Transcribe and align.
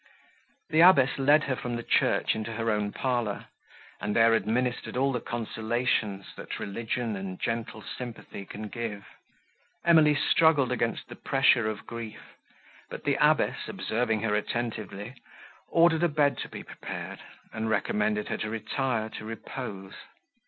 The 0.71 0.81
abbess 0.81 1.19
led 1.19 1.43
her 1.43 1.55
from 1.55 1.75
the 1.75 1.83
church 1.83 2.33
into 2.33 2.53
her 2.53 2.71
own 2.71 2.91
parlour, 2.91 3.45
and 3.99 4.15
there 4.15 4.33
administered 4.33 4.97
all 4.97 5.11
the 5.11 5.21
consolations, 5.21 6.25
that 6.37 6.59
religion 6.59 7.15
and 7.15 7.39
gentle 7.39 7.83
sympathy 7.83 8.47
can 8.47 8.67
give. 8.67 9.05
Emily 9.85 10.15
struggled 10.15 10.71
against 10.71 11.07
the 11.07 11.15
pressure 11.15 11.69
of 11.69 11.85
grief; 11.85 12.33
but 12.89 13.03
the 13.03 13.15
abbess, 13.21 13.67
observing 13.67 14.21
her 14.21 14.33
attentively, 14.33 15.13
ordered 15.67 16.01
a 16.01 16.09
bed 16.09 16.39
to 16.39 16.49
be 16.49 16.63
prepared, 16.63 17.19
and 17.53 17.69
recommended 17.69 18.29
her 18.29 18.37
to 18.37 18.49
retire 18.49 19.07
to 19.09 19.23
repose. 19.23 19.93